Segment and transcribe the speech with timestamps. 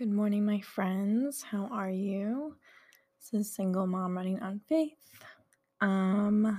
[0.00, 1.42] Good morning, my friends.
[1.42, 2.56] How are you?
[3.18, 4.96] This is Single Mom Running on Faith.
[5.82, 6.58] Um,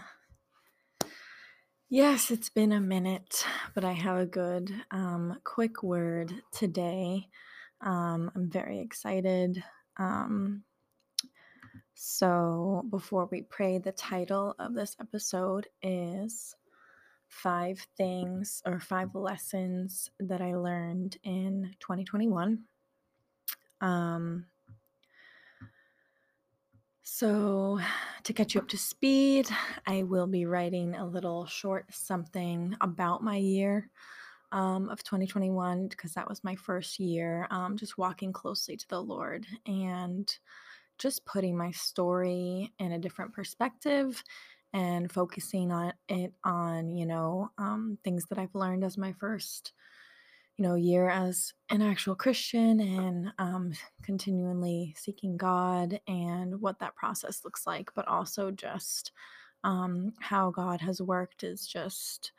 [1.89, 3.43] yes, it's been a minute,
[3.73, 7.29] but I have a good, um, quick word today.
[7.83, 9.63] Um, I'm very excited.
[9.97, 10.61] Um,
[11.95, 16.55] so, before we pray, the title of this episode is
[17.27, 22.65] Five Things or Five Lessons that I Learned in 2021.
[23.81, 24.45] Um,
[27.03, 27.79] so,
[28.23, 29.49] to catch you up to speed,
[29.85, 33.89] I will be writing a little short something about my year
[34.51, 39.01] um, of 2021 because that was my first year, um, just walking closely to the
[39.01, 40.31] Lord and
[40.99, 44.23] just putting my story in a different perspective
[44.73, 49.73] and focusing on it on you know um, things that I've learned as my first
[50.61, 53.73] you know year as an actual christian and um,
[54.03, 59.11] continually seeking god and what that process looks like but also just
[59.63, 62.31] um, how god has worked is just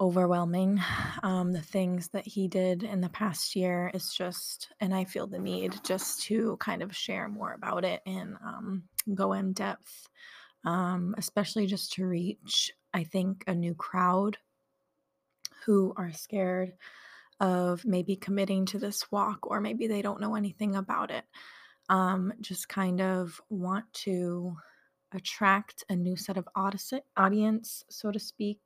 [0.00, 0.80] overwhelming.
[1.22, 5.26] Um, the things that he did in the past year is just and i feel
[5.26, 10.08] the need just to kind of share more about it and um, go in depth
[10.64, 14.38] um, especially just to reach i think a new crowd
[15.64, 16.72] who are scared
[17.40, 21.24] of maybe committing to this walk or maybe they don't know anything about it.
[21.88, 24.54] Um, just kind of want to
[25.12, 28.60] attract a new set of audience, so to speak.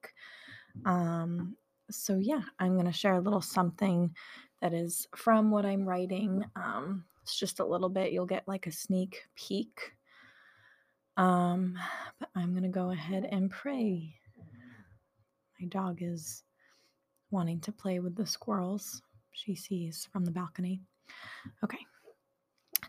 [0.84, 1.56] Um,
[1.91, 4.15] so, yeah, I'm going to share a little something
[4.61, 6.45] that is from what I'm writing.
[6.56, 9.92] Um, it's just a little bit, you'll get like a sneak peek.
[11.17, 11.78] Um,
[12.19, 14.15] but I'm going to go ahead and pray.
[15.61, 16.42] My dog is
[17.35, 20.81] wanting to play with the squirrels she sees from the balcony.
[21.62, 21.84] Okay.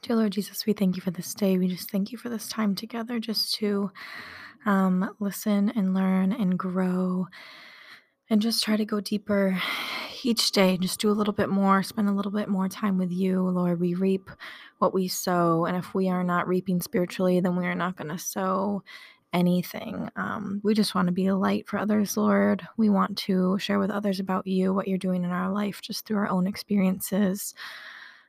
[0.03, 1.57] Dear Lord Jesus, we thank you for this day.
[1.57, 3.91] We just thank you for this time together just to
[4.65, 7.25] um, listen and learn and grow
[8.29, 9.59] and just try to go deeper
[10.23, 10.77] each day.
[10.77, 13.79] Just do a little bit more, spend a little bit more time with you, Lord.
[13.79, 14.29] We reap
[14.77, 15.65] what we sow.
[15.65, 18.83] And if we are not reaping spiritually, then we are not going to sow
[19.35, 20.09] anything.
[20.15, 22.65] Um, we just want to be a light for others, Lord.
[22.77, 26.05] We want to share with others about you, what you're doing in our life, just
[26.05, 27.53] through our own experiences.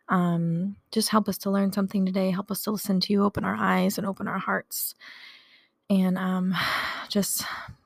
[0.08, 2.30] Um, just help us to learn something today.
[2.30, 4.96] Help us to listen to you, open our eyes and open our hearts.
[5.88, 6.54] And um,
[7.08, 7.44] just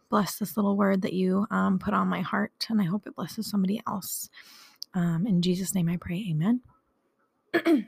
[0.08, 2.66] bless this little word that you um, put on my heart.
[2.70, 4.30] And I hope it blesses somebody else.
[4.94, 6.26] Um, in Jesus' name I pray.
[6.30, 6.62] Amen.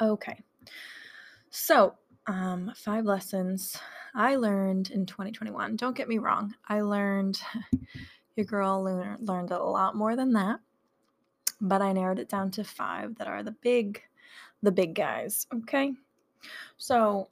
[0.00, 0.40] okay.
[1.50, 1.94] So,
[2.26, 3.76] um, five lessons
[4.14, 5.76] I learned in 2021.
[5.76, 7.40] Don't get me wrong, I learned,
[8.36, 10.60] your girl learned a lot more than that,
[11.60, 14.02] but I narrowed it down to five that are the big,
[14.62, 15.46] the big guys.
[15.54, 15.92] Okay.
[16.76, 17.28] So,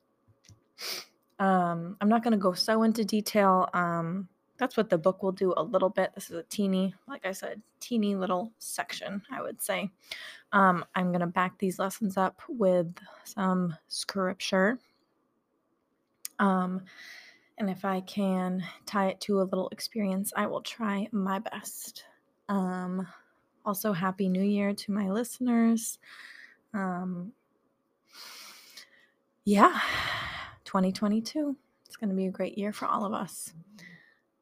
[1.38, 3.68] um, I'm not going to go so into detail.
[3.74, 4.28] Um,
[4.64, 6.14] that's what the book will do a little bit.
[6.14, 9.90] This is a teeny, like I said, teeny little section, I would say.
[10.52, 12.86] Um, I'm going to back these lessons up with
[13.24, 14.78] some scripture.
[16.38, 16.80] Um,
[17.58, 22.04] and if I can tie it to a little experience, I will try my best.
[22.48, 23.06] Um,
[23.66, 25.98] also, Happy New Year to my listeners.
[26.72, 27.32] Um,
[29.44, 29.78] yeah,
[30.64, 31.54] 2022.
[31.84, 33.52] It's going to be a great year for all of us.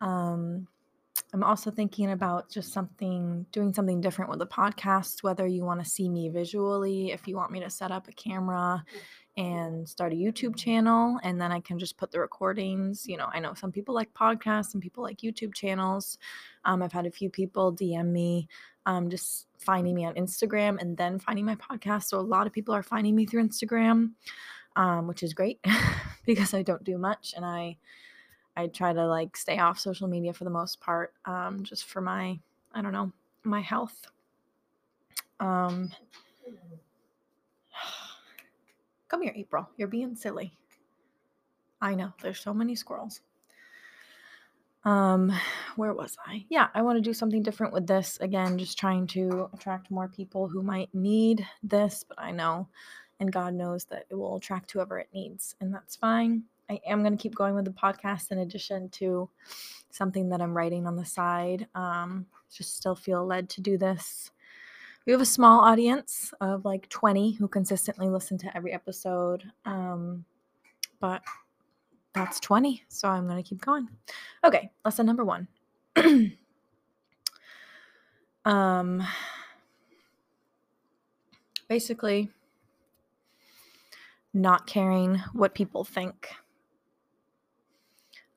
[0.02, 0.66] Um,
[1.32, 5.82] I'm also thinking about just something, doing something different with the podcast, whether you want
[5.82, 8.84] to see me visually, if you want me to set up a camera
[9.38, 13.06] and start a YouTube channel, and then I can just put the recordings.
[13.06, 16.18] You know, I know some people like podcasts, and people like YouTube channels.
[16.66, 18.48] Um, I've had a few people DM me,
[18.84, 22.04] um, just finding me on Instagram and then finding my podcast.
[22.04, 24.10] So a lot of people are finding me through Instagram,
[24.76, 25.64] um, which is great
[26.26, 27.78] because I don't do much and I
[28.56, 32.00] I try to like stay off social media for the most part, um, just for
[32.00, 32.38] my,
[32.72, 33.12] I don't know,
[33.44, 34.06] my health.
[35.40, 35.90] Um,
[39.08, 39.68] come here, April.
[39.76, 40.52] You're being silly.
[41.80, 42.12] I know.
[42.22, 43.20] There's so many squirrels.
[44.84, 45.32] Um,
[45.76, 46.44] where was I?
[46.48, 48.18] Yeah, I want to do something different with this.
[48.20, 52.68] Again, just trying to attract more people who might need this, but I know
[53.22, 56.42] and God knows that it will attract whoever it needs, and that's fine.
[56.70, 59.28] I am going to keep going with the podcast in addition to
[59.90, 61.66] something that I'm writing on the side.
[61.74, 64.30] Um, just still feel led to do this.
[65.06, 69.44] We have a small audience of like 20 who consistently listen to every episode.
[69.64, 70.24] Um,
[71.00, 71.22] but
[72.14, 73.88] that's 20, so I'm going to keep going.
[74.44, 75.48] Okay, lesson number one.
[78.44, 79.02] um,
[81.68, 82.30] basically
[84.34, 86.28] not caring what people think.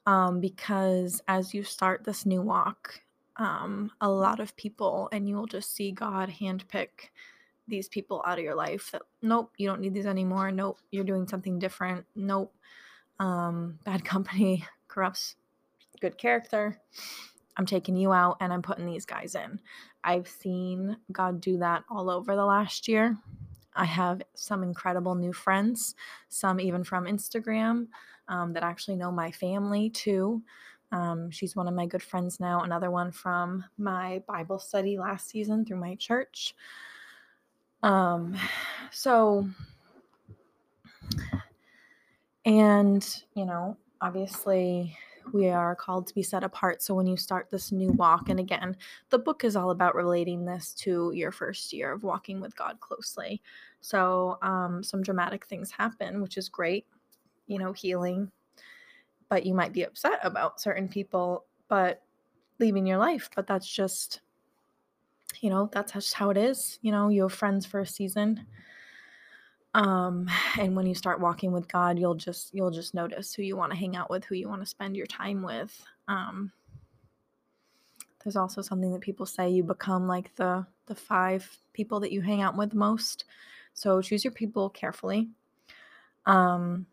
[0.06, 3.02] Um, because as you start this new walk,
[3.38, 7.10] um, a lot of people, and you will just see God handpick
[7.68, 10.52] these people out of your life that, nope, you don't need these anymore.
[10.52, 12.06] Nope, you're doing something different.
[12.16, 12.54] Nope,
[13.19, 15.36] um, bad company corrupts
[16.00, 16.80] good character.
[17.58, 19.60] I'm taking you out and I'm putting these guys in.
[20.04, 23.18] I've seen God do that all over the last year.
[23.75, 25.95] I have some incredible new friends,
[26.30, 27.88] some even from Instagram
[28.27, 30.42] um, that actually know my family too.
[30.92, 35.30] Um, she's one of my good friends now, another one from my Bible study last
[35.30, 36.56] season through my church.
[37.83, 38.38] Um,
[38.92, 39.48] so,
[42.45, 44.98] and, you know, obviously
[45.33, 46.81] we are called to be set apart.
[46.81, 48.75] So when you start this new walk, and again,
[49.10, 52.80] the book is all about relating this to your first year of walking with God
[52.80, 53.42] closely.
[53.81, 56.86] So um, some dramatic things happen, which is great,
[57.48, 58.31] you know, healing.
[59.30, 62.01] But you might be upset about certain people, but
[62.60, 63.30] leaving your life.
[63.36, 64.22] But that's just,
[65.42, 66.80] you know, that's just how it is.
[66.81, 68.45] You know, you have friends for a season
[69.75, 70.27] um
[70.57, 73.72] and when you start walking with god you'll just you'll just notice who you want
[73.72, 76.51] to hang out with who you want to spend your time with um.
[78.24, 82.22] There's also something that people say you become like the the five people that you
[82.22, 83.25] hang out with most.
[83.75, 85.30] So choose your people carefully.
[86.25, 86.88] Um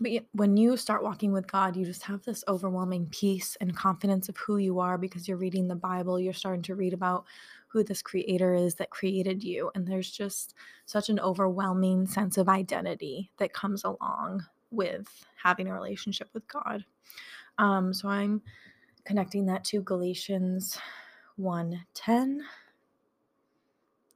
[0.00, 4.28] but when you start walking with God, you just have this overwhelming peace and confidence
[4.28, 6.18] of who you are because you're reading the Bible.
[6.18, 7.24] You're starting to read about
[7.68, 9.70] who this creator is that created you.
[9.74, 10.54] And there's just
[10.86, 15.08] such an overwhelming sense of identity that comes along with
[15.42, 16.84] having a relationship with God.
[17.58, 18.42] Um, so I'm
[19.04, 20.78] connecting that to Galatians
[21.36, 22.42] 1:10.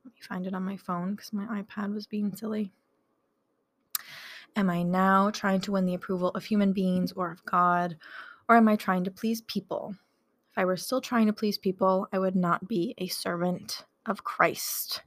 [0.04, 2.72] Let me find it on my phone because my iPad was being silly.
[4.58, 7.96] Am I now trying to win the approval of human beings or of God?
[8.48, 9.94] Or am I trying to please people?
[10.50, 14.24] If I were still trying to please people, I would not be a servant of
[14.24, 15.02] Christ.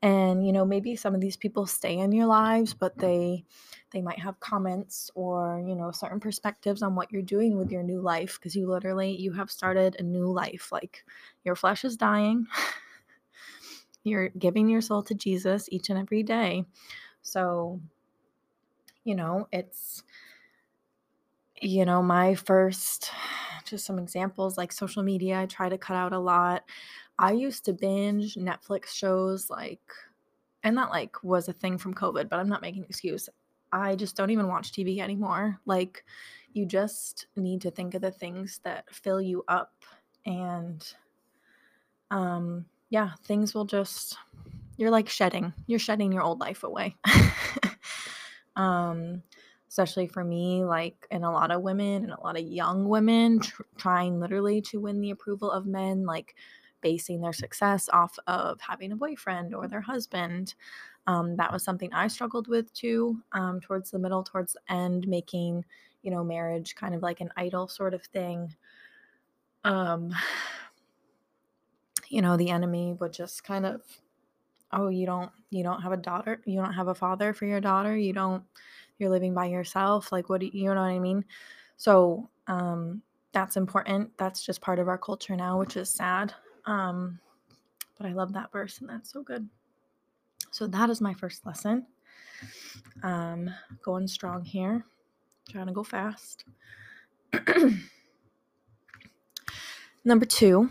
[0.00, 3.44] And you know, maybe some of these people stay in your lives, but they
[3.92, 7.82] they might have comments or, you know, certain perspectives on what you're doing with your
[7.82, 10.72] new life because you literally you have started a new life.
[10.72, 11.04] Like
[11.44, 12.46] your flesh is dying.
[14.02, 16.64] you're giving your soul to Jesus each and every day.
[17.20, 17.82] So,
[19.08, 20.02] you know, it's
[21.60, 23.10] you know, my first
[23.64, 26.62] just some examples like social media, I try to cut out a lot.
[27.18, 29.80] I used to binge Netflix shows like
[30.62, 33.28] and that like was a thing from COVID, but I'm not making an excuse.
[33.72, 35.58] I just don't even watch TV anymore.
[35.64, 36.04] Like
[36.52, 39.72] you just need to think of the things that fill you up
[40.26, 40.86] and
[42.10, 44.18] um yeah, things will just
[44.76, 45.54] you're like shedding.
[45.66, 46.96] You're shedding your old life away.
[48.58, 49.22] um
[49.68, 53.38] especially for me, like, and a lot of women and a lot of young women
[53.40, 56.34] tr- trying literally to win the approval of men, like
[56.80, 60.54] basing their success off of having a boyfriend or their husband.
[61.06, 65.06] Um, that was something I struggled with too, um, towards the middle, towards the end,
[65.08, 65.64] making,
[66.02, 68.54] you know, marriage kind of like an idol sort of thing.
[69.64, 70.12] Um,
[72.08, 73.82] you know, the enemy would just kind of,
[74.72, 77.60] oh, you don't, you don't have a daughter, you don't have a father for your
[77.60, 78.44] daughter, you don't,
[78.98, 81.24] you're living by yourself like what do you, you know what i mean?
[81.76, 86.32] So um that's important that's just part of our culture now which is sad
[86.64, 87.20] um
[87.98, 89.48] but i love that verse and that's so good.
[90.50, 91.86] So that is my first lesson.
[93.02, 93.50] Um
[93.82, 94.84] going strong here
[95.48, 96.44] trying to go fast.
[100.04, 100.68] Number two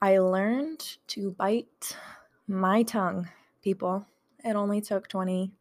[0.00, 1.96] i learned to bite
[2.46, 3.28] my tongue
[3.62, 4.04] people
[4.44, 5.52] it only took 20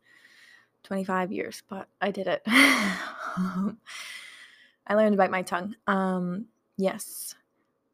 [0.84, 2.42] 25 years, but I did it.
[2.48, 3.76] I
[4.90, 5.76] learned to bite my tongue.
[5.88, 6.46] Um,
[6.78, 7.36] yes,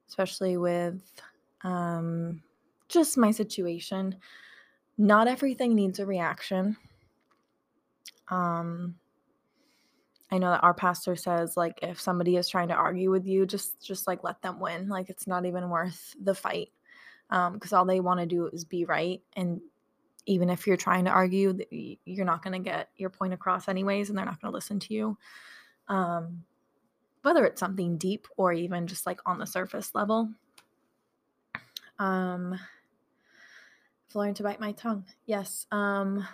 [0.08, 1.02] especially with
[1.64, 2.42] um,
[2.88, 4.16] just my situation.
[4.98, 6.78] Not everything needs a reaction.
[8.30, 8.96] Um,
[10.36, 13.46] I know that our pastor says like if somebody is trying to argue with you,
[13.46, 14.89] just just like let them win.
[14.89, 16.70] Like it's not even worth the fight
[17.30, 19.60] because um, all they want to do is be right and
[20.27, 21.58] even if you're trying to argue
[22.06, 24.80] you're not going to get your point across anyways and they're not going to listen
[24.80, 25.18] to you
[25.88, 26.44] um,
[27.24, 30.30] whether it's something deep or even just like on the surface level
[31.98, 32.54] um
[34.10, 36.27] i've learned to bite my tongue yes um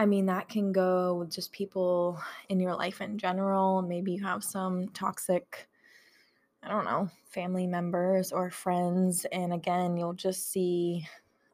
[0.00, 4.22] i mean that can go with just people in your life in general maybe you
[4.22, 5.68] have some toxic
[6.62, 9.24] I don't know, family members or friends.
[9.32, 11.06] And again, you'll just see,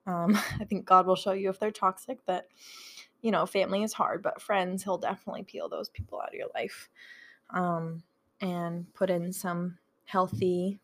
[0.07, 2.49] um, I think God will show you if they're toxic that,
[3.23, 6.49] you know, family is hard, but friends, He'll definitely peel those people out of your
[6.55, 6.89] life
[7.51, 8.03] um,
[8.41, 10.79] and put in some healthy,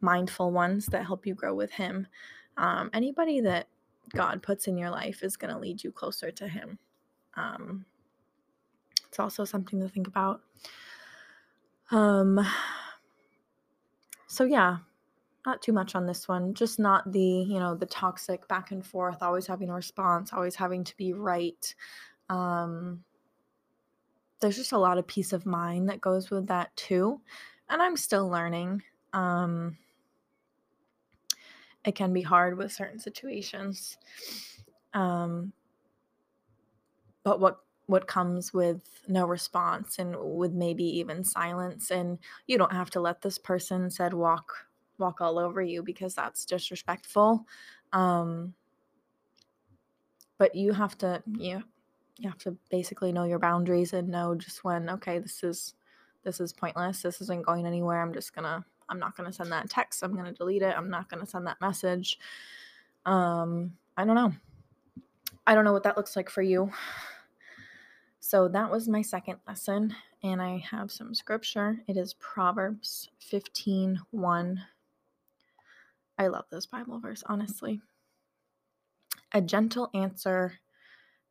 [0.00, 2.06] mindful ones that help you grow with Him.
[2.56, 3.68] Um, anybody that
[4.14, 6.78] God puts in your life is going to lead you closer to Him.
[7.34, 7.84] Um,
[9.08, 10.40] it's also something to think about.
[11.90, 12.44] Um,
[14.26, 14.78] so yeah,
[15.46, 16.52] not too much on this one.
[16.52, 20.56] Just not the, you know, the toxic back and forth, always having a response, always
[20.56, 21.74] having to be right.
[22.28, 23.04] Um,
[24.40, 27.20] there's just a lot of peace of mind that goes with that too.
[27.70, 28.82] And I'm still learning.
[29.12, 29.78] Um,
[31.88, 33.96] it can be hard with certain situations.
[34.92, 35.52] Um,
[37.24, 42.72] but what what comes with no response and with maybe even silence and you don't
[42.72, 44.52] have to let this person said walk
[44.98, 47.46] walk all over you because that's disrespectful
[47.94, 48.52] um
[50.36, 51.62] but you have to you
[52.18, 55.74] you have to basically know your boundaries and know just when okay this is
[56.24, 59.68] this is pointless this isn't going anywhere i'm just gonna i'm not gonna send that
[59.70, 62.18] text i'm gonna delete it i'm not gonna send that message
[63.06, 64.32] um i don't know
[65.46, 66.70] i don't know what that looks like for you
[68.30, 71.78] so that was my second lesson, and I have some scripture.
[71.86, 74.64] It is Proverbs 15 1.
[76.18, 77.80] I love this Bible verse, honestly.
[79.32, 80.58] A gentle answer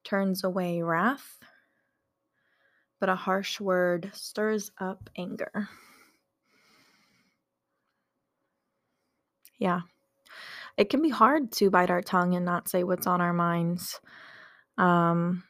[0.03, 1.37] turns away wrath,
[2.99, 5.69] but a harsh word stirs up anger.
[9.57, 9.81] Yeah.
[10.77, 13.99] It can be hard to bite our tongue and not say what's on our minds.
[14.77, 15.43] Um,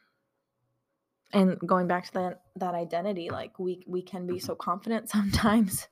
[1.32, 5.88] and going back to that that identity like we we can be so confident sometimes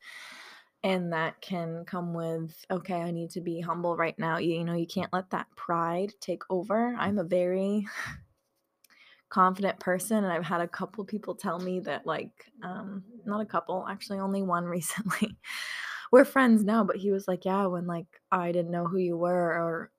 [0.83, 4.65] and that can come with okay i need to be humble right now you, you
[4.65, 7.87] know you can't let that pride take over i'm a very
[9.29, 12.31] confident person and i've had a couple people tell me that like
[12.63, 15.37] um not a couple actually only one recently
[16.13, 19.17] we're friends now but he was like yeah when like i didn't know who you
[19.17, 19.91] were or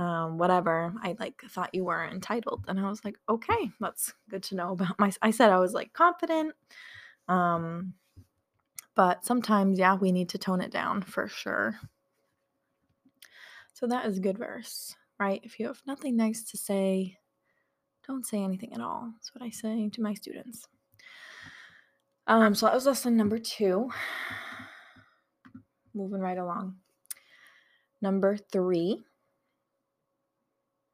[0.00, 0.94] um, whatever.
[1.02, 2.64] I like thought you were entitled.
[2.68, 5.74] And I was like, okay, that's good to know about my I said I was
[5.74, 6.54] like confident.
[7.28, 7.92] Um,
[8.94, 11.78] but sometimes, yeah, we need to tone it down for sure.
[13.74, 15.40] So that is good verse, right?
[15.44, 17.16] If you have nothing nice to say,
[18.06, 19.10] don't say anything at all.
[19.14, 20.66] That's what I say to my students.
[22.26, 23.90] Um, so that was lesson number two.
[25.94, 26.76] Moving right along.
[28.00, 29.04] Number three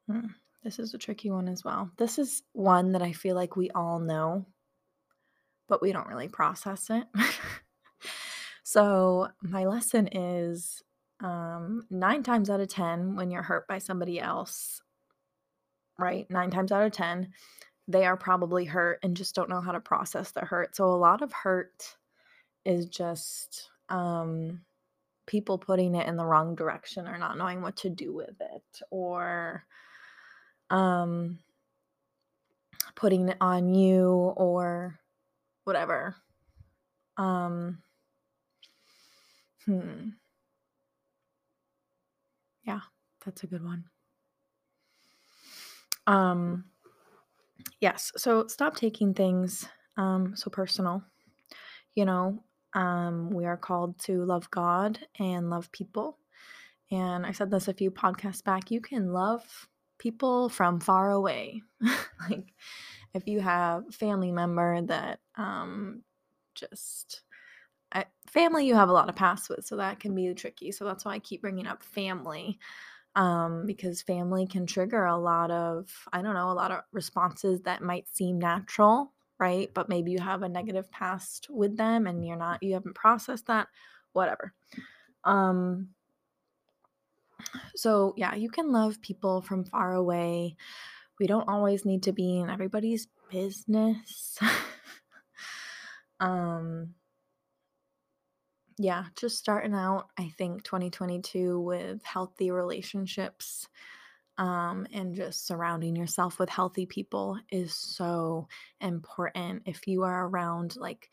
[0.09, 0.26] Hmm,
[0.62, 1.91] this is a tricky one as well.
[1.97, 4.47] This is one that I feel like we all know,
[5.69, 7.05] but we don't really process it.
[8.62, 10.83] so, my lesson is
[11.21, 14.81] um, nine times out of 10, when you're hurt by somebody else,
[15.99, 16.31] right?
[16.31, 17.33] Nine times out of 10,
[17.88, 20.76] they are probably hurt and just don't know how to process the hurt.
[20.76, 21.97] So, a lot of hurt
[22.65, 24.61] is just um,
[25.26, 28.80] people putting it in the wrong direction or not knowing what to do with it
[28.90, 29.64] or
[30.71, 31.38] um
[32.95, 34.99] putting it on you or
[35.64, 36.16] whatever.
[37.16, 37.83] Um
[39.64, 40.11] hmm.
[42.64, 42.80] Yeah,
[43.25, 43.85] that's a good one.
[46.06, 46.64] Um
[47.80, 51.02] yes, so stop taking things um so personal.
[51.95, 52.42] You know,
[52.76, 56.18] um we are called to love God and love people.
[56.92, 58.71] And I said this a few podcasts back.
[58.71, 59.42] You can love
[59.99, 61.62] people from far away.
[62.30, 62.52] like
[63.14, 66.02] if you have family member that um
[66.54, 67.23] just
[67.92, 70.85] I, family you have a lot of past with so that can be tricky so
[70.85, 72.59] that's why i keep bringing up family
[73.14, 77.61] um, because family can trigger a lot of i don't know a lot of responses
[77.62, 82.26] that might seem natural right but maybe you have a negative past with them and
[82.26, 83.69] you're not you haven't processed that
[84.12, 84.52] whatever
[85.25, 85.88] um
[87.75, 90.57] so, yeah, you can love people from far away.
[91.19, 94.38] We don't always need to be in everybody's business.
[96.21, 96.95] um
[98.78, 103.69] yeah, just starting out, I think 2022 with healthy relationships
[104.38, 108.49] um, and just surrounding yourself with healthy people is so
[108.81, 109.62] important.
[109.66, 111.11] If you are around like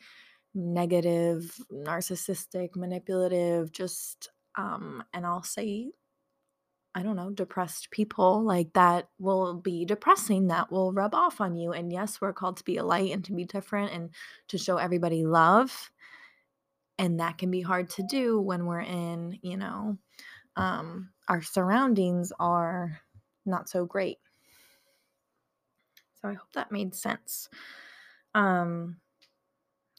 [0.54, 5.90] negative, narcissistic, manipulative, just, um, and I'll say
[6.94, 11.56] I don't know, depressed people, like that will be depressing, that will rub off on
[11.56, 11.72] you.
[11.72, 14.10] And yes, we're called to be a light and to be different and
[14.48, 15.90] to show everybody love.
[16.98, 19.98] and that can be hard to do when we're in, you know,
[20.56, 23.00] um, our surroundings are
[23.44, 24.18] not so great.
[26.20, 27.48] So I hope that made sense.
[28.34, 28.96] Um,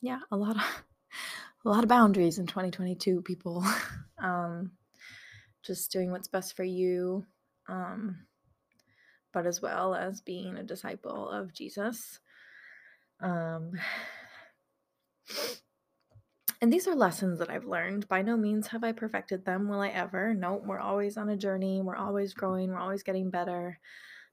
[0.01, 0.61] yeah, a lot of
[1.65, 3.65] a lot of boundaries in 2022, people.
[4.19, 4.71] um,
[5.63, 7.25] just doing what's best for you,
[7.67, 8.17] um,
[9.33, 12.19] but as well as being a disciple of Jesus.
[13.19, 13.71] Um,
[16.65, 18.07] and these are lessons that I've learned.
[18.07, 19.69] By no means have I perfected them.
[19.69, 20.33] Will I ever?
[20.33, 21.79] No, we're always on a journey.
[21.79, 22.71] We're always growing.
[22.71, 23.77] We're always getting better.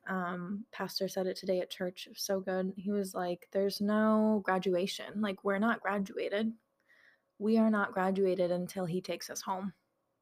[0.09, 2.09] Um, pastor said it today at church.
[2.17, 2.73] So good.
[2.75, 5.21] He was like, There's no graduation.
[5.21, 6.51] Like, we're not graduated.
[7.39, 9.75] We are not graduated until he takes us home.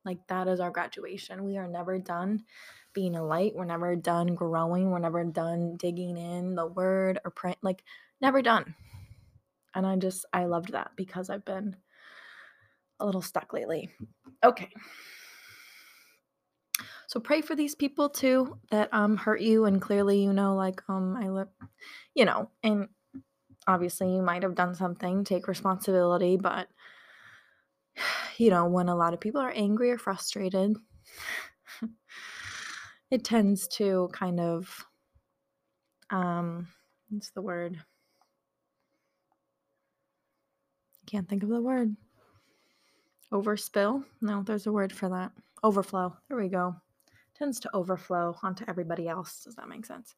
[0.04, 1.44] Like, that is our graduation.
[1.44, 2.42] We are never done
[2.92, 3.54] being a light.
[3.54, 4.90] We're never done growing.
[4.90, 7.58] We're never done digging in the word or print.
[7.62, 7.84] Like,
[8.20, 8.74] never done.
[9.76, 11.76] And I just, I loved that because I've been
[13.00, 13.90] a little stuck lately.
[14.44, 14.68] Okay.
[17.08, 20.80] So pray for these people too that um hurt you and clearly you know like
[20.88, 21.50] um I look
[22.14, 22.88] you know and
[23.66, 26.68] obviously you might have done something, take responsibility, but
[28.38, 30.76] you know when a lot of people are angry or frustrated
[33.10, 34.86] it tends to kind of
[36.10, 36.68] um
[37.08, 37.82] what's the word?
[41.06, 41.96] Can't think of the word.
[43.32, 44.04] Overspill?
[44.20, 45.32] No, there's a word for that.
[45.62, 46.16] Overflow.
[46.28, 46.74] There we go.
[47.38, 49.44] Tends to overflow onto everybody else.
[49.44, 50.14] Does that make sense?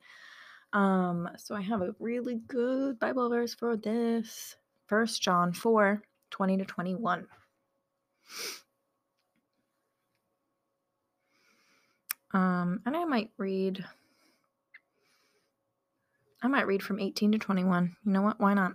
[0.72, 4.56] Um, so I have a really good Bible verse for this.
[4.86, 7.26] First John 4, 20 to 21.
[12.34, 13.84] Um, and I might read
[16.42, 17.96] I might read from 18 to 21.
[18.04, 18.40] You know what?
[18.40, 18.74] Why not?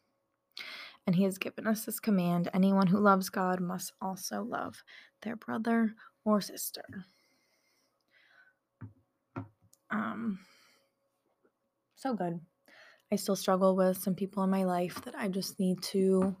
[1.07, 4.83] and he has given us this command anyone who loves God must also love
[5.21, 7.05] their brother or sister.
[9.89, 10.39] Um,
[11.95, 12.39] so good.
[13.11, 16.35] I still struggle with some people in my life that I just need to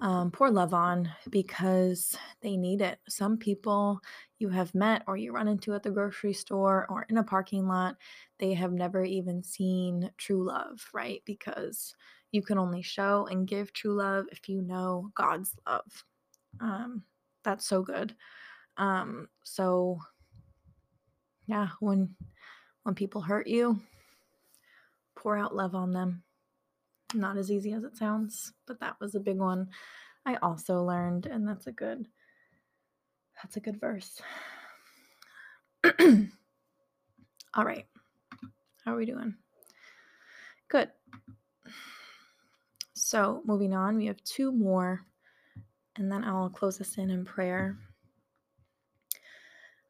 [0.00, 2.98] um, pour love on because they need it.
[3.08, 4.00] Some people
[4.38, 7.66] you have met or you run into at the grocery store or in a parking
[7.66, 7.96] lot,
[8.38, 11.22] they have never even seen true love, right?
[11.24, 11.94] Because
[12.32, 16.04] you can only show and give true love if you know God's love.
[16.60, 17.04] Um,
[17.44, 18.14] that's so good.
[18.78, 19.98] Um, so
[21.46, 22.14] yeah, when
[22.82, 23.80] when people hurt you,
[25.14, 26.22] pour out love on them.
[27.14, 29.68] Not as easy as it sounds, but that was a big one
[30.24, 32.06] I also learned, and that's a good
[33.42, 34.20] that's a good verse.
[37.54, 37.86] All right.
[38.84, 39.34] How are we doing?
[40.68, 40.90] Good.
[43.12, 45.04] So, moving on, we have two more,
[45.96, 47.76] and then I'll close this in in prayer.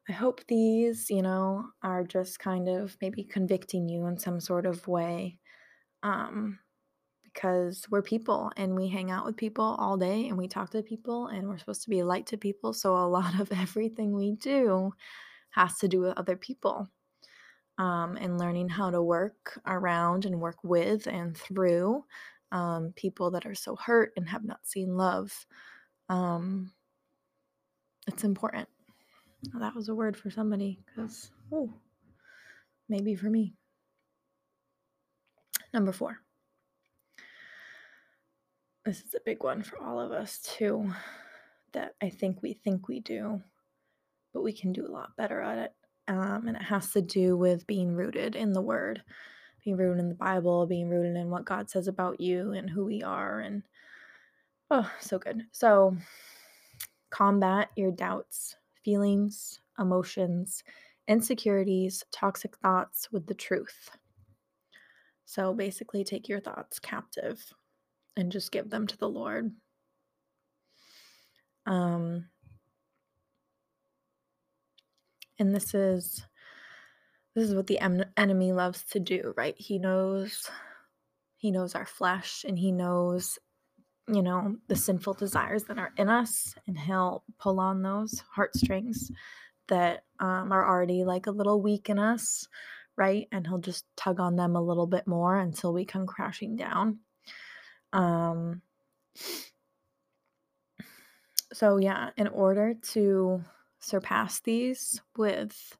[0.09, 4.65] I hope these, you know, are just kind of maybe convicting you in some sort
[4.65, 5.39] of way.
[6.03, 6.59] Um,
[7.23, 10.83] because we're people and we hang out with people all day and we talk to
[10.83, 12.73] people and we're supposed to be light to people.
[12.73, 14.91] So a lot of everything we do
[15.51, 16.89] has to do with other people.
[17.77, 22.03] Um, and learning how to work around and work with and through
[22.53, 25.45] um, people that are so hurt and have not seen love.
[26.07, 26.71] Um,
[28.07, 28.69] it's important.
[29.59, 31.73] That was a word for somebody because, oh,
[32.87, 33.55] maybe for me.
[35.73, 36.19] Number four.
[38.85, 40.91] This is a big one for all of us, too,
[41.71, 43.41] that I think we think we do,
[44.33, 45.73] but we can do a lot better at it.
[46.07, 49.01] Um, and it has to do with being rooted in the word
[49.63, 52.85] being rooted in the Bible, being rooted in what God says about you and who
[52.85, 53.39] we are.
[53.39, 53.63] And
[54.69, 55.43] oh, so good.
[55.51, 55.95] So,
[57.09, 60.63] combat your doubts, feelings, emotions,
[61.07, 63.89] insecurities, toxic thoughts with the truth.
[65.25, 67.41] So, basically, take your thoughts captive
[68.17, 69.51] and just give them to the Lord.
[71.65, 72.25] Um,
[75.39, 76.25] and this is
[77.35, 79.55] this is what the em- enemy loves to do, right?
[79.57, 80.49] He knows
[81.37, 83.37] he knows our flesh and he knows
[84.07, 89.11] you know the sinful desires that are in us and he'll pull on those heartstrings
[89.67, 92.47] that um, are already like a little weak in us,
[92.95, 93.27] right?
[93.31, 96.99] And he'll just tug on them a little bit more until we come crashing down.
[97.91, 98.61] Um,
[101.53, 103.43] so, yeah, in order to
[103.79, 105.77] surpass these with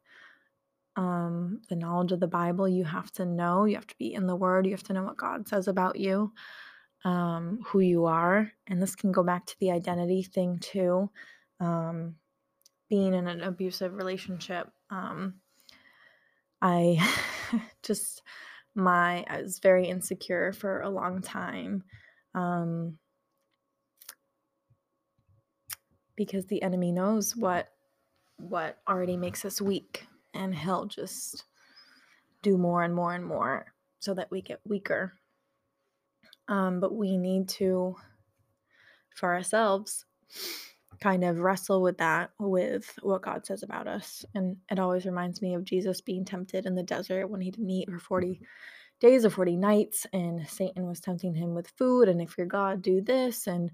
[0.95, 4.27] um, the knowledge of the Bible, you have to know, you have to be in
[4.27, 6.32] the Word, you have to know what God says about you,
[7.03, 8.51] um, who you are.
[8.67, 11.10] And this can go back to the identity thing too.
[11.60, 12.15] Um,
[12.89, 15.36] being in an abusive relationship, um,
[16.62, 16.99] I
[17.84, 18.21] just,
[18.75, 21.84] my, I was very insecure for a long time.
[22.36, 22.97] Um,
[26.15, 27.69] because the enemy knows what
[28.38, 31.45] what already makes us weak and he'll just
[32.41, 33.65] do more and more and more
[33.99, 35.13] so that we get weaker.
[36.47, 37.95] Um, but we need to
[39.15, 40.05] for ourselves
[41.01, 44.25] kind of wrestle with that with what god says about us.
[44.33, 47.69] And it always reminds me of jesus being tempted in the desert when he didn't
[47.69, 48.41] eat for 40
[48.99, 52.81] days or 40 nights and satan was tempting him with food and if you're god
[52.81, 53.47] do this.
[53.47, 53.71] And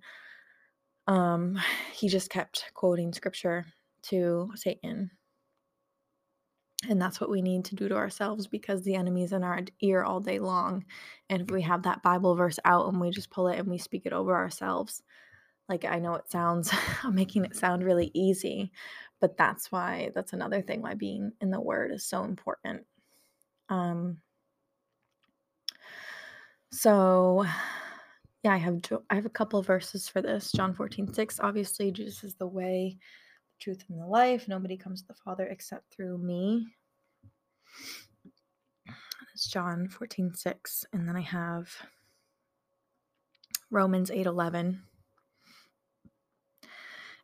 [1.08, 1.60] um,
[1.94, 3.66] he just kept quoting scripture
[4.04, 5.12] to Satan.
[6.88, 9.60] And that's what we need to do to ourselves because the enemy is in our
[9.82, 10.86] ear all day long.
[11.30, 13.78] And if we have that Bible verse out and we just pull it and we
[13.78, 15.04] speak it over ourselves,
[15.68, 16.72] like I know it sounds,
[17.04, 18.72] I'm making it sound really easy,
[19.20, 22.86] but that's why, that's another thing why being in the Word is so important.
[23.68, 24.18] Um,
[26.72, 27.46] so
[28.44, 30.52] yeah, I have I have a couple verses for this.
[30.52, 31.40] John 14, 6.
[31.42, 32.98] Obviously, Jesus is the way,
[33.60, 34.48] truth, and the life.
[34.48, 36.68] Nobody comes to the Father except through me.
[39.34, 40.86] It's John 14, 6.
[40.94, 41.70] And then I have
[43.72, 44.82] Romans 8, 11.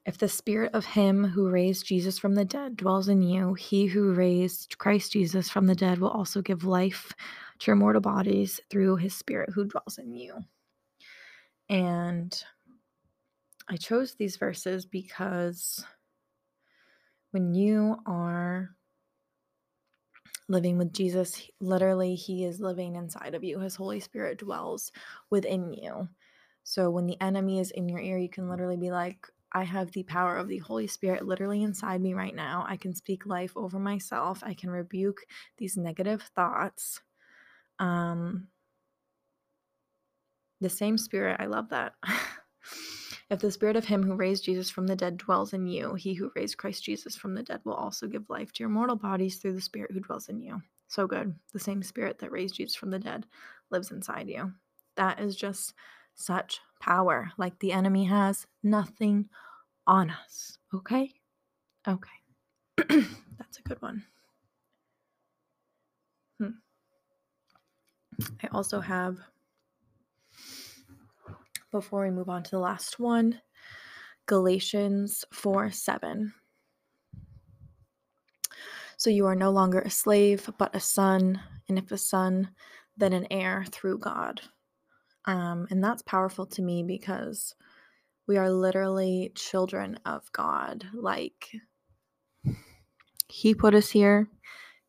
[0.05, 3.87] If the spirit of him who raised Jesus from the dead dwells in you, he
[3.87, 7.11] who raised Christ Jesus from the dead will also give life
[7.59, 10.35] to your mortal bodies through his spirit who dwells in you.
[11.69, 12.39] And
[13.67, 15.83] I chose these verses because
[17.35, 18.69] when you are
[20.47, 23.59] living with Jesus, literally, He is living inside of you.
[23.59, 24.93] His Holy Spirit dwells
[25.29, 26.07] within you.
[26.63, 29.91] So when the enemy is in your ear, you can literally be like, I have
[29.91, 32.65] the power of the Holy Spirit literally inside me right now.
[32.69, 34.41] I can speak life over myself.
[34.41, 35.25] I can rebuke
[35.57, 37.01] these negative thoughts.
[37.79, 38.47] Um,
[40.61, 41.95] the same spirit, I love that.
[43.29, 46.13] if the spirit of him who raised Jesus from the dead dwells in you, he
[46.13, 49.37] who raised Christ Jesus from the dead will also give life to your mortal bodies
[49.37, 50.61] through the spirit who dwells in you.
[50.87, 51.33] So good.
[51.51, 53.25] The same spirit that raised Jesus from the dead
[53.71, 54.53] lives inside you.
[54.95, 55.73] That is just
[56.13, 57.31] such power.
[57.37, 59.29] Like the enemy has nothing
[59.87, 60.59] on us.
[60.73, 61.11] Okay?
[61.87, 62.09] Okay.
[62.77, 64.03] That's a good one.
[66.39, 66.49] Hmm.
[68.43, 69.17] I also have
[71.75, 73.41] before we move on to the last one
[74.27, 76.33] Galatians 4 7.
[78.95, 82.51] So you are no longer a slave, but a son, and if a son,
[82.95, 84.39] then an heir through God.
[85.25, 87.53] Um, and that's powerful to me because
[88.25, 90.85] we are literally children of God.
[90.93, 91.57] Like,
[93.27, 94.29] He put us here,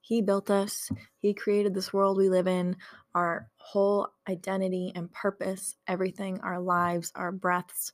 [0.07, 0.89] He built us,
[1.19, 2.77] He created this world we live in
[3.13, 7.93] our whole identity and purpose, everything, our lives, our breaths,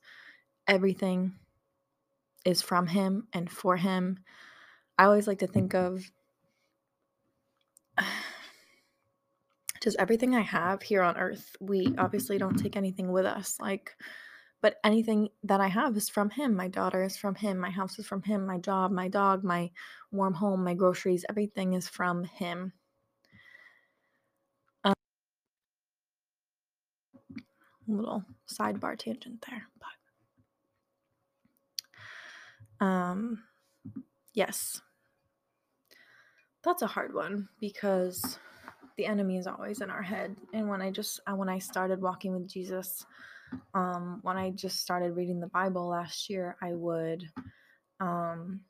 [0.69, 1.33] everything
[2.45, 4.19] is from Him and for Him.
[4.99, 6.05] I always like to think of
[9.83, 11.57] just everything I have here on earth.
[11.61, 13.57] We obviously don't take anything with us.
[13.59, 13.97] Like,
[14.63, 16.57] but anything that I have is from him.
[16.57, 17.59] My daughter is from him.
[17.59, 18.47] My house is from him.
[18.47, 19.71] My job, my dog, my
[20.13, 22.73] warm home, my groceries, everything is from him.
[27.89, 29.67] little sidebar tangent there,
[32.81, 33.43] but um
[34.35, 34.81] yes.
[36.65, 38.39] That's a hard one because
[38.97, 40.37] the enemy is always in our head.
[40.53, 43.05] And when I just uh, when I started walking with Jesus,
[43.75, 47.29] um when I just started reading the Bible last year, I would
[48.01, 48.61] um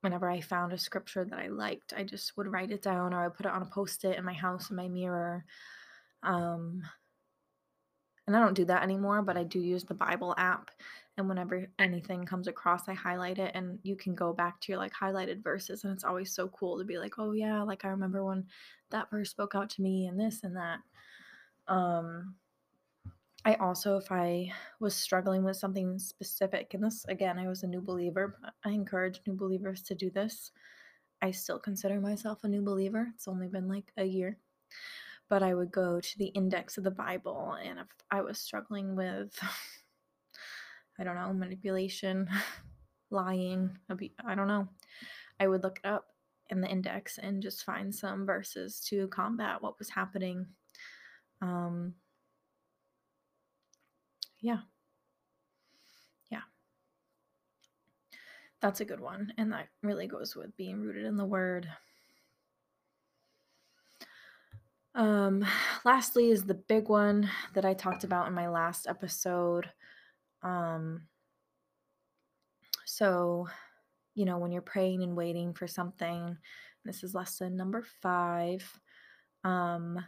[0.00, 3.24] whenever I found a scripture that I liked, I just would write it down or
[3.24, 5.44] I put it on a post-it in my house in my mirror.
[6.22, 6.82] Um
[8.28, 10.70] and I don't do that anymore, but I do use the Bible app.
[11.16, 14.78] And whenever anything comes across, I highlight it and you can go back to your
[14.78, 15.82] like highlighted verses.
[15.82, 18.44] And it's always so cool to be like, oh yeah, like I remember when
[18.90, 20.80] that verse spoke out to me and this and that.
[21.68, 22.34] Um,
[23.48, 27.66] I also, if I was struggling with something specific, and this again, I was a
[27.66, 30.50] new believer, but I encourage new believers to do this.
[31.22, 33.08] I still consider myself a new believer.
[33.14, 34.36] It's only been like a year.
[35.30, 38.94] But I would go to the index of the Bible, and if I was struggling
[38.94, 39.30] with,
[40.98, 42.28] I don't know, manipulation,
[43.10, 43.78] lying,
[44.26, 44.68] I don't know,
[45.40, 46.04] I would look it up
[46.50, 50.44] in the index and just find some verses to combat what was happening.
[51.40, 51.94] Um,
[54.40, 54.58] yeah.
[56.30, 56.42] Yeah.
[58.60, 59.32] That's a good one.
[59.38, 61.68] And that really goes with being rooted in the word.
[64.94, 65.44] Um,
[65.84, 69.70] lastly, is the big one that I talked about in my last episode.
[70.42, 71.02] Um,
[72.84, 73.48] so,
[74.14, 76.36] you know, when you're praying and waiting for something,
[76.84, 78.68] this is lesson number five.
[79.44, 80.04] Um,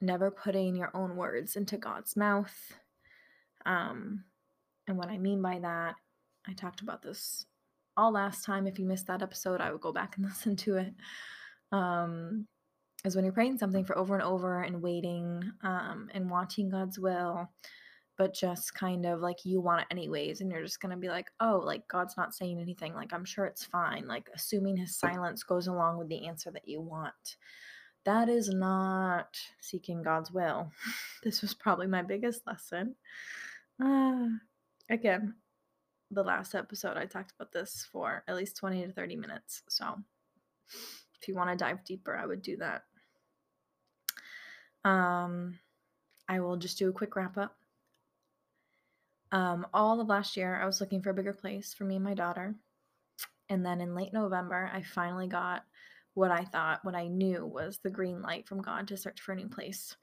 [0.00, 2.72] never putting your own words into God's mouth.
[3.66, 4.24] Um,
[4.86, 5.96] and what I mean by that,
[6.46, 7.46] I talked about this
[7.96, 8.66] all last time.
[8.66, 10.94] If you missed that episode, I would go back and listen to it.
[11.72, 12.46] Um,
[13.04, 16.98] is when you're praying something for over and over and waiting um, and wanting God's
[16.98, 17.48] will,
[18.18, 21.30] but just kind of like you want it anyways, and you're just gonna be like,
[21.40, 22.94] oh, like God's not saying anything.
[22.94, 24.06] Like I'm sure it's fine.
[24.06, 27.36] Like assuming His silence goes along with the answer that you want.
[28.04, 30.70] That is not seeking God's will.
[31.22, 32.96] this was probably my biggest lesson.
[33.82, 34.28] Uh,
[34.88, 35.34] again,
[36.10, 39.62] the last episode I talked about this for at least 20 to 30 minutes.
[39.68, 39.96] So
[41.20, 42.82] if you want to dive deeper, I would do that.
[44.84, 45.58] Um,
[46.28, 47.56] I will just do a quick wrap up.
[49.32, 52.04] Um, all of last year, I was looking for a bigger place for me and
[52.04, 52.54] my daughter.
[53.48, 55.64] And then in late November, I finally got
[56.14, 59.32] what I thought, what I knew was the green light from God to search for
[59.32, 59.96] a new place.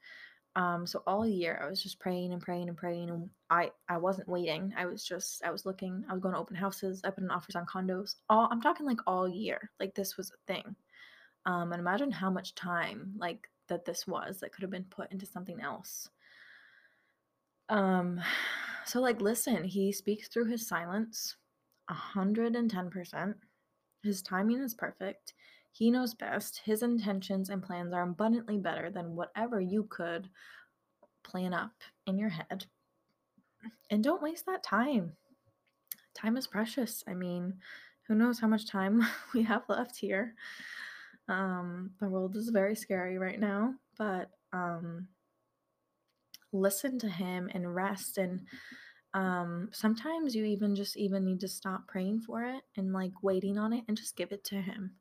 [0.58, 3.96] Um, so all year I was just praying and praying and praying, and I I
[3.96, 4.74] wasn't waiting.
[4.76, 6.04] I was just I was looking.
[6.10, 7.00] I was going to open houses.
[7.04, 8.16] I put in offers on condos.
[8.28, 9.70] All I'm talking like all year.
[9.78, 10.74] Like this was a thing.
[11.46, 15.12] Um, and imagine how much time like that this was that could have been put
[15.12, 16.08] into something else.
[17.68, 18.20] Um,
[18.84, 21.36] so like listen, he speaks through his silence,
[21.88, 23.36] hundred and ten percent.
[24.02, 25.34] His timing is perfect.
[25.72, 26.62] He knows best.
[26.64, 30.28] His intentions and plans are abundantly better than whatever you could
[31.22, 31.72] plan up
[32.06, 32.66] in your head.
[33.90, 35.12] And don't waste that time.
[36.14, 37.04] Time is precious.
[37.06, 37.54] I mean,
[38.06, 40.34] who knows how much time we have left here.
[41.28, 45.08] Um, the world is very scary right now, but um,
[46.52, 48.40] listen to him and rest and
[49.14, 53.58] um sometimes you even just even need to stop praying for it and like waiting
[53.58, 54.92] on it and just give it to him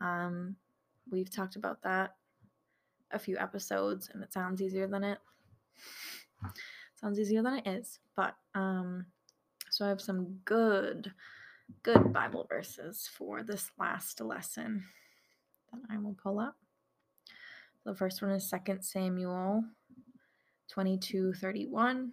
[0.00, 0.56] um,
[1.10, 2.14] we've talked about that
[3.10, 5.18] a few episodes, and it sounds easier than it
[7.00, 7.98] sounds easier than it is.
[8.16, 9.06] But um,
[9.70, 11.12] so I have some good,
[11.82, 14.84] good Bible verses for this last lesson
[15.72, 16.56] that I will pull up.
[17.84, 19.64] The first one is 2 Samuel
[20.68, 22.12] 22 31.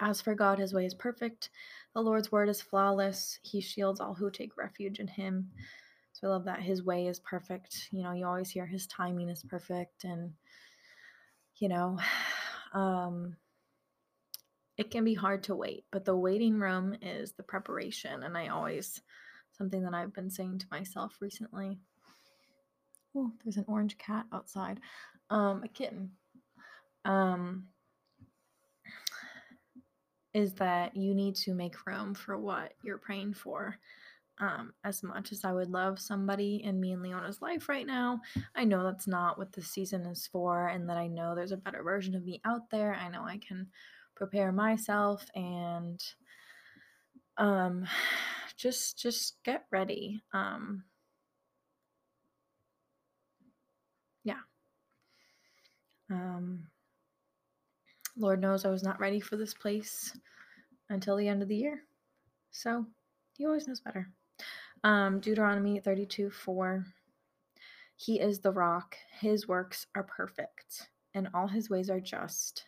[0.00, 1.50] As for God, his way is perfect.
[1.94, 3.38] The Lord's word is flawless.
[3.42, 5.50] He shields all who take refuge in him.
[6.22, 7.88] So I love that his way is perfect.
[7.90, 10.32] You know, you always hear his timing is perfect and
[11.56, 11.98] you know,
[12.72, 13.36] um
[14.78, 18.48] it can be hard to wait, but the waiting room is the preparation and I
[18.48, 19.02] always
[19.50, 21.78] something that I've been saying to myself recently.
[23.16, 24.78] Oh, there's an orange cat outside.
[25.28, 26.12] Um a kitten.
[27.04, 27.66] Um
[30.32, 33.76] is that you need to make room for what you're praying for
[34.38, 38.20] um, as much as I would love somebody in me and Leona's life right now,
[38.54, 41.56] I know that's not what this season is for, and that I know there's a
[41.56, 42.94] better version of me out there.
[42.94, 43.68] I know I can
[44.16, 46.02] prepare myself and
[47.36, 47.86] um,
[48.56, 50.22] just just get ready.
[50.32, 50.84] Um,
[54.24, 54.40] yeah.
[56.10, 56.66] Um,
[58.16, 60.16] Lord knows I was not ready for this place
[60.90, 61.82] until the end of the year.
[62.50, 62.86] So
[63.36, 64.08] he always knows better.
[64.84, 66.84] Um, Deuteronomy 32 4.
[67.96, 72.66] He is the rock, his works are perfect, and all his ways are just.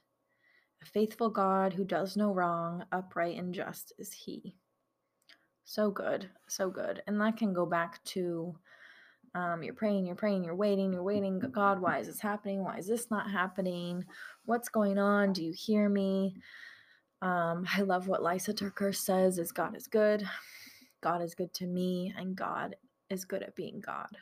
[0.83, 4.55] A faithful God who does no wrong, upright and just is he.
[5.64, 7.03] So good, so good.
[7.07, 8.55] And that can go back to
[9.35, 11.40] um, you're praying, you're praying, you're waiting, you're waiting.
[11.40, 12.62] God, why is this happening?
[12.62, 14.05] Why is this not happening?
[14.44, 15.33] What's going on?
[15.33, 16.37] Do you hear me?
[17.22, 20.24] Um, I love what Lysa TerKeurst says is God is good.
[21.05, 22.77] God is good to me, and God
[23.11, 24.17] is good at being God.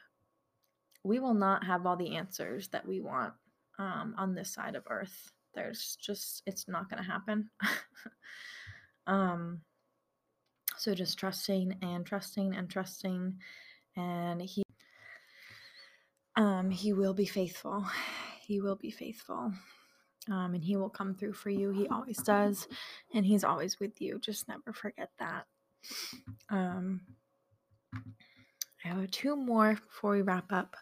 [1.05, 3.35] We will not have all the answers that we want
[3.79, 5.31] um, on this side of earth.
[5.55, 7.51] there's just it's not going to happen.
[9.07, 9.62] Um
[10.77, 13.35] so just trusting and trusting and trusting
[13.97, 14.62] and he
[16.37, 17.85] um he will be faithful.
[18.40, 19.53] He will be faithful.
[20.31, 21.71] Um and he will come through for you.
[21.71, 22.68] He always does
[23.12, 24.21] and he's always with you.
[24.21, 25.47] Just never forget that
[26.51, 27.01] um
[28.85, 30.77] i have two more before we wrap up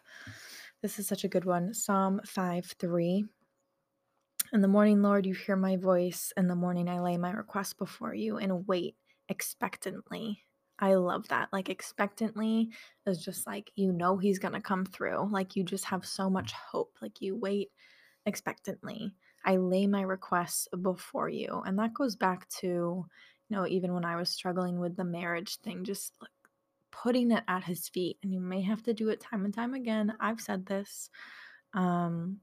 [0.81, 3.25] this is such a good one psalm 5 3
[4.53, 6.33] in the morning, Lord, you hear my voice.
[6.35, 8.97] In the morning, I lay my request before you and wait
[9.29, 10.43] expectantly.
[10.77, 11.47] I love that.
[11.53, 12.69] Like, expectantly
[13.05, 15.29] is just like you know he's going to come through.
[15.31, 16.91] Like, you just have so much hope.
[17.01, 17.69] Like, you wait
[18.25, 19.15] expectantly.
[19.45, 21.63] I lay my requests before you.
[21.65, 23.05] And that goes back to,
[23.51, 26.31] know, even when I was struggling with the marriage thing, just like
[26.91, 28.17] putting it at his feet.
[28.23, 30.13] And you may have to do it time and time again.
[30.19, 31.09] I've said this.
[31.73, 32.39] Um,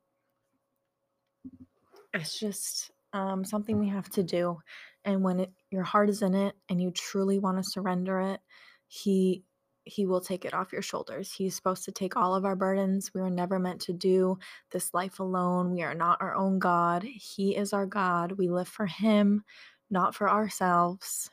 [2.15, 4.59] it's just um, something we have to do.
[5.05, 8.41] And when it, your heart is in it and you truly want to surrender it,
[8.87, 9.45] he
[9.85, 11.33] he will take it off your shoulders.
[11.33, 13.15] He's supposed to take all of our burdens.
[13.15, 14.39] We were never meant to do
[14.71, 15.71] this life alone.
[15.71, 17.05] We are not our own God.
[17.05, 18.33] He is our God.
[18.33, 19.45] We live for him,
[19.91, 21.31] not for ourselves.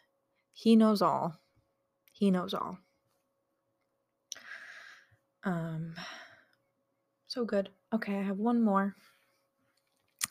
[0.54, 1.36] He knows all.
[2.12, 2.78] He knows all.
[5.44, 5.96] Um
[7.28, 7.70] so good.
[7.94, 8.96] Okay, I have one more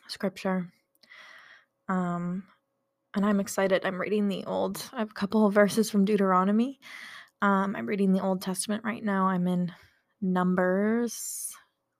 [0.07, 0.67] scripture.
[1.87, 2.43] Um,
[3.15, 3.85] and I'm excited.
[3.85, 6.79] I'm reading the old, I have a couple of verses from Deuteronomy.
[7.43, 9.27] Um, I'm reading the Old Testament right now.
[9.27, 9.71] I'm in
[10.19, 11.53] Numbers,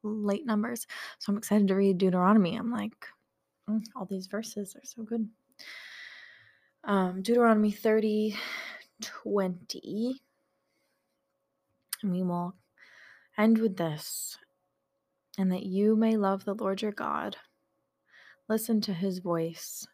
[0.04, 0.88] late Numbers.
[1.20, 2.56] So I'm excited to read Deuteronomy.
[2.56, 2.96] I'm like,
[3.70, 5.30] mm, all these verses are so good.
[6.86, 8.36] Um, Deuteronomy 30,
[9.02, 10.22] 20.
[12.04, 12.56] And we will
[13.38, 14.38] end with this
[15.38, 17.36] and that you may love the Lord your God
[18.48, 19.88] Listen to his voice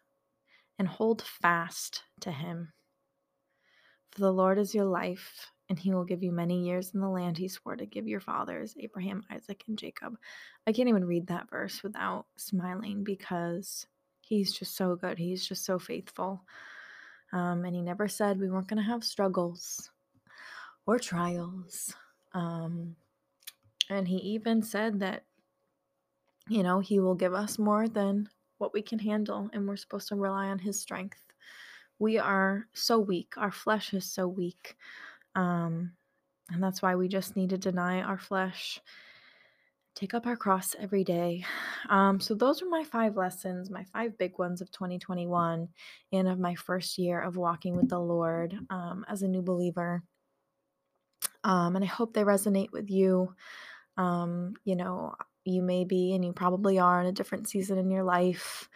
[0.78, 2.70] and hold fast to him.
[4.10, 7.08] For the Lord is your life, and he will give you many years in the
[7.08, 10.18] land he swore to give your fathers, Abraham, Isaac, and Jacob.
[10.66, 13.86] I can't even read that verse without smiling because
[14.20, 15.16] he's just so good.
[15.16, 16.42] He's just so faithful.
[17.32, 19.90] Um, and he never said we weren't going to have struggles
[20.86, 21.94] or trials.
[22.34, 22.96] Um,
[23.88, 25.24] and he even said that,
[26.48, 30.08] you know, he will give us more than what we can handle, and we're supposed
[30.08, 31.18] to rely on His strength.
[31.98, 34.76] We are so weak, our flesh is so weak.
[35.34, 35.92] Um,
[36.48, 38.80] and that's why we just need to deny our flesh,
[39.94, 41.44] take up our cross every day.
[41.88, 45.68] Um, so, those are my five lessons, my five big ones of 2021
[46.12, 50.02] and of my first year of walking with the Lord um, as a new believer.
[51.44, 53.34] Um, and I hope they resonate with you.
[53.96, 57.90] Um, you know, you may be, and you probably are in a different season in
[57.90, 58.68] your life.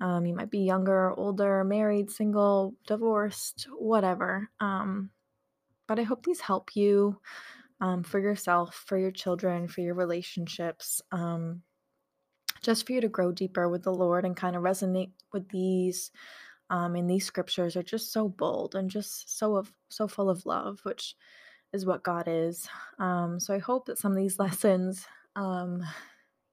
[0.00, 4.50] Um, you might be younger, older, married, single, divorced, whatever.
[4.60, 5.10] Um,
[5.86, 7.18] but I hope these help you
[7.82, 11.60] um, for yourself, for your children, for your relationships, um,
[12.62, 16.12] just for you to grow deeper with the Lord and kind of resonate with these.
[16.70, 20.46] Um, and these scriptures are just so bold and just so of so full of
[20.46, 21.16] love, which
[21.72, 22.68] is what God is.
[23.00, 25.82] Um, so I hope that some of these lessons um,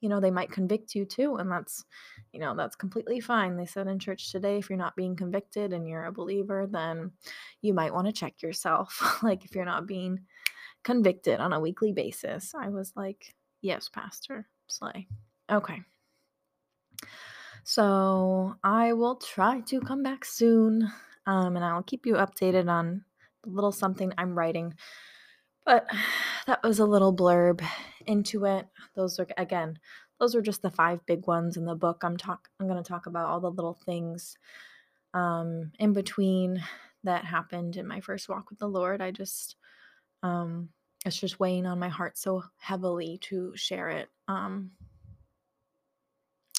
[0.02, 1.36] you know, they might convict you too.
[1.36, 1.84] And that's,
[2.32, 3.58] you know, that's completely fine.
[3.58, 7.12] They said in church today, if you're not being convicted and you're a believer, then
[7.62, 9.20] you might want to check yourself.
[9.24, 10.20] like if you're not being
[10.84, 12.54] convicted on a weekly basis.
[12.56, 15.08] I was like, yes, Pastor Slay.
[15.52, 15.82] Okay.
[17.63, 20.92] So I will try to come back soon.
[21.26, 23.04] Um, and I'll keep you updated on
[23.44, 24.74] the little something I'm writing
[25.65, 25.88] but
[26.48, 27.63] that was a little blurb
[28.08, 28.68] into it.
[28.96, 29.78] Those are again,
[30.20, 32.02] those are just the five big ones in the book.
[32.04, 34.38] I'm talk I'm going to talk about all the little things
[35.13, 36.62] um in between
[37.04, 39.02] that happened in my first walk with the Lord.
[39.02, 39.56] I just
[40.24, 40.70] um
[41.06, 44.10] it's just weighing on my heart so heavily to share it.
[44.28, 44.72] Um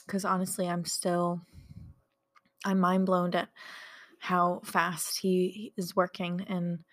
[0.07, 1.41] cuz honestly, I'm still
[2.65, 3.49] I'm mind blown at
[4.19, 6.85] how fast he is working and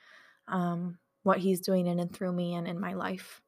[0.47, 3.41] um what he's doing in and through me and in my life.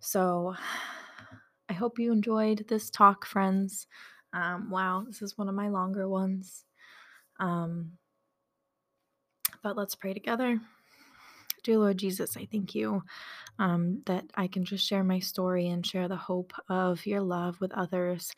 [0.00, 0.54] So
[1.68, 3.86] I hope you enjoyed this talk, friends.
[4.32, 6.64] Um, wow, this is one of my longer ones.
[7.38, 7.92] Um,
[9.62, 10.60] but let's pray together.
[11.62, 13.02] Dear Lord Jesus, I thank you
[13.58, 17.60] um, that I can just share my story and share the hope of your love
[17.60, 18.32] with others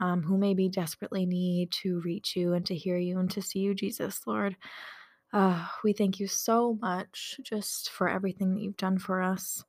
[0.00, 3.60] um, who maybe desperately need to reach you and to hear you and to see
[3.60, 4.56] you, Jesus, Lord.
[5.32, 9.62] Uh, we thank you so much just for everything that you've done for us.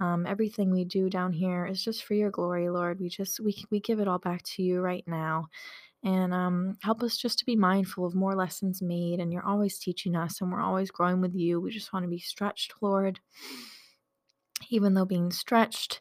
[0.00, 3.00] Um, everything we do down here is just for your glory, Lord.
[3.00, 5.46] We just we we give it all back to you right now,
[6.04, 9.20] and um, help us just to be mindful of more lessons made.
[9.20, 11.60] And you're always teaching us, and we're always growing with you.
[11.60, 13.20] We just want to be stretched, Lord.
[14.70, 16.00] Even though being stretched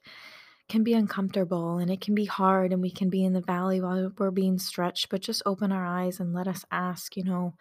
[0.70, 3.82] can be uncomfortable and it can be hard, and we can be in the valley
[3.82, 7.56] while we're being stretched, but just open our eyes and let us ask, you know,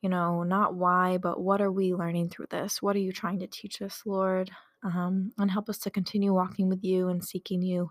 [0.00, 2.80] you know, not why, but what are we learning through this?
[2.80, 4.50] What are you trying to teach us, Lord?
[4.82, 7.90] Um, and help us to continue walking with you and seeking you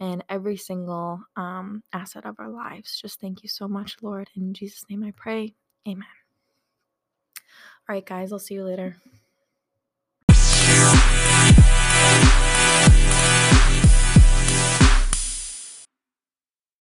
[0.00, 3.00] in every single um, asset of our lives.
[3.00, 4.30] Just thank you so much, Lord.
[4.36, 5.54] In Jesus' name I pray.
[5.88, 6.06] Amen.
[7.88, 8.96] All right, guys, I'll see you later.